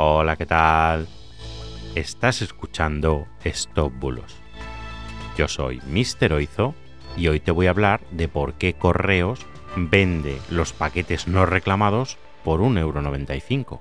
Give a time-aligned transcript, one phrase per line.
[0.00, 1.08] Hola, ¿qué tal?
[1.96, 4.36] Estás escuchando Stop Bulos.
[5.36, 6.34] Yo soy Mr.
[6.34, 6.76] Oizo
[7.16, 12.16] y hoy te voy a hablar de por qué Correos vende los paquetes no reclamados
[12.44, 13.80] por 1,95€.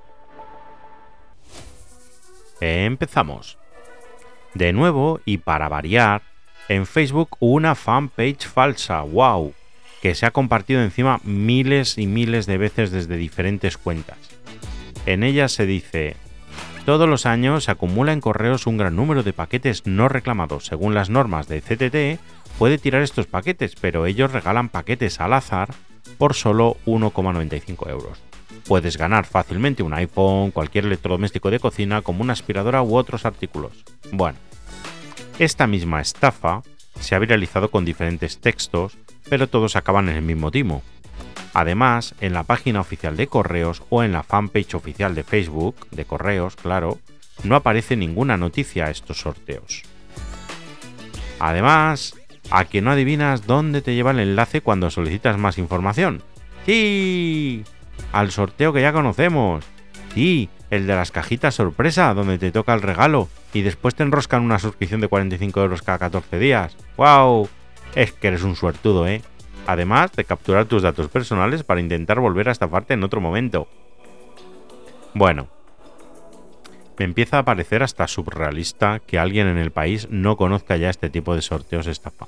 [2.62, 3.60] Empezamos.
[4.56, 6.24] De nuevo, y para variar,
[6.68, 9.54] en Facebook una fanpage falsa, wow,
[10.02, 14.18] que se ha compartido encima miles y miles de veces desde diferentes cuentas.
[15.08, 16.18] En ella se dice,
[16.86, 20.66] todos los años se acumula en correos un gran número de paquetes no reclamados.
[20.66, 22.22] Según las normas de CTT,
[22.60, 25.74] puede tirar estos paquetes, pero ellos regalan paquetes al azar
[26.18, 28.20] por solo 1,95 euros.
[28.68, 33.86] Puedes ganar fácilmente un iPhone, cualquier electrodoméstico de cocina, como una aspiradora u otros artículos.
[34.12, 34.38] Bueno,
[35.40, 36.64] esta misma estafa
[37.00, 38.98] se ha viralizado con diferentes textos,
[39.30, 40.84] pero todos acaban en el mismo timo.
[41.58, 46.06] Además, en la página oficial de correos o en la fanpage oficial de Facebook, de
[46.06, 47.00] correos, claro,
[47.44, 49.82] no aparece ninguna noticia a estos sorteos.
[51.40, 52.14] Además,
[52.52, 56.22] a que no adivinas dónde te lleva el enlace cuando solicitas más información.
[56.68, 57.64] ¡Sí!
[58.12, 59.66] Al sorteo que ya conocemos.
[60.14, 64.44] Sí, el de las cajitas sorpresa, donde te toca el regalo y después te enroscan
[64.44, 66.78] una suscripción de 45 euros cada 14 días.
[66.98, 67.50] ¡Wow!
[67.96, 69.24] Es que eres un suertudo, ¿eh?
[69.68, 73.68] Además de capturar tus datos personales para intentar volver a estafarte en otro momento.
[75.14, 75.48] Bueno,
[76.98, 81.10] me empieza a parecer hasta surrealista que alguien en el país no conozca ya este
[81.10, 82.28] tipo de sorteos estafa.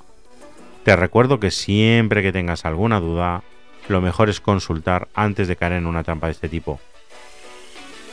[0.84, 3.42] Te recuerdo que siempre que tengas alguna duda,
[3.88, 6.78] lo mejor es consultar antes de caer en una trampa de este tipo.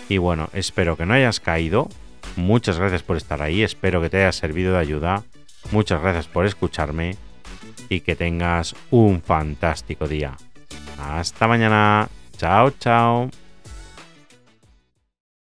[0.10, 1.90] Y bueno, espero que no hayas caído.
[2.36, 5.24] Muchas gracias por estar ahí, espero que te haya servido de ayuda.
[5.72, 7.18] Muchas gracias por escucharme
[7.90, 10.36] y que tengas un fantástico día.
[11.00, 12.10] Hasta mañana.
[12.38, 13.30] Chao, chao.